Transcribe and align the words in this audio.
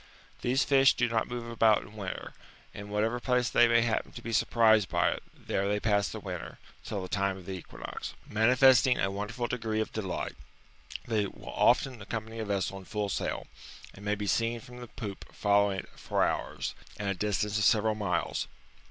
These 0.41 0.63
fish 0.63 0.95
do 0.95 1.07
not 1.07 1.27
move 1.27 1.47
about 1.47 1.83
in 1.83 1.95
winter 1.95 2.33
;°^ 1.95 2.33
in 2.75 2.89
whatever 2.89 3.19
place 3.19 3.49
they 3.51 3.67
may 3.67 3.83
hap 3.83 4.01
pen 4.01 4.11
to 4.13 4.23
be 4.23 4.33
surprised 4.33 4.89
by 4.89 5.11
it, 5.11 5.21
there 5.31 5.67
they 5.67 5.79
pass 5.79 6.09
the 6.09 6.19
winter, 6.19 6.57
till 6.83 7.03
the 7.03 7.07
time 7.07 7.37
of 7.37 7.45
the 7.45 7.51
equinox. 7.53 8.15
Manifesting 8.27 8.97
a 8.97 9.11
wonderful 9.11 9.45
degree 9.45 9.79
of 9.79 9.93
delight, 9.93 10.33
they 11.05 11.27
will 11.27 11.53
often 11.55 12.01
accompany 12.01 12.39
a 12.39 12.45
vessel 12.45 12.79
in 12.79 12.85
full 12.85 13.09
sail, 13.09 13.45
and 13.93 14.03
may 14.03 14.15
be 14.15 14.25
seen 14.25 14.59
from 14.59 14.77
the 14.77 14.87
poop 14.87 15.23
following 15.35 15.81
it 15.81 15.89
for 15.95 16.23
hours, 16.23 16.73
and 16.97 17.07
a 17.07 17.13
distance 17.13 17.59
of 17.59 17.63
several 17.63 17.93
miles. 17.93 18.47